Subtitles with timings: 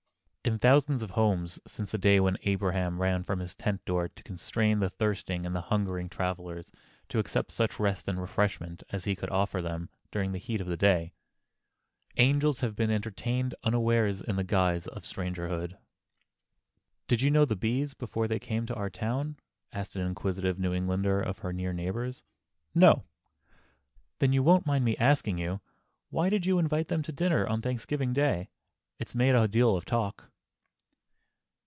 [0.43, 4.23] In thousands of homes since the day when Abraham ran from his tent door to
[4.23, 6.71] constrain the thirsting and hungering travelers
[7.09, 10.65] to accept such rest and refreshment as he could offer them during the heat of
[10.65, 11.13] the day,
[12.17, 15.77] angels have been entertained unawares in the guise of strangerhood.
[15.77, 19.37] [Sidenote: POETIC JUSTICE] "Did you know the B——'s before they came to our town?"
[19.71, 22.23] asked an inquisitive New Englander of one of her near neighbors.
[22.73, 23.03] "No."
[24.17, 28.49] "Then—you won't mind my asking you?—why did you invite them to dinner on Thanksgiving Day?
[28.97, 30.25] It's made a deal of talk."